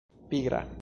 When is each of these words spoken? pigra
pigra 0.29 0.79